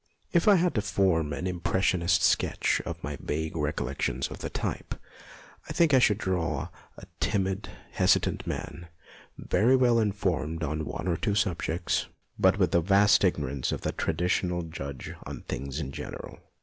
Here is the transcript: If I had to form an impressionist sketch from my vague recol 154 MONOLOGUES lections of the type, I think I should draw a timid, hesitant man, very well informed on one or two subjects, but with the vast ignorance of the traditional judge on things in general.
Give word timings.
If 0.33 0.47
I 0.47 0.55
had 0.55 0.73
to 0.73 0.81
form 0.81 1.31
an 1.31 1.45
impressionist 1.45 2.23
sketch 2.23 2.81
from 2.83 2.95
my 3.03 3.17
vague 3.21 3.53
recol 3.53 3.81
154 3.85 3.87
MONOLOGUES 4.15 4.27
lections 4.27 4.31
of 4.31 4.39
the 4.39 4.49
type, 4.49 4.95
I 5.69 5.73
think 5.73 5.93
I 5.93 5.99
should 5.99 6.17
draw 6.17 6.69
a 6.97 7.03
timid, 7.19 7.69
hesitant 7.91 8.47
man, 8.47 8.87
very 9.37 9.75
well 9.75 9.99
informed 9.99 10.63
on 10.63 10.85
one 10.85 11.07
or 11.07 11.17
two 11.17 11.35
subjects, 11.35 12.07
but 12.39 12.57
with 12.57 12.71
the 12.71 12.81
vast 12.81 13.23
ignorance 13.23 13.71
of 13.71 13.81
the 13.81 13.91
traditional 13.91 14.63
judge 14.63 15.11
on 15.27 15.41
things 15.43 15.79
in 15.79 15.91
general. 15.91 16.39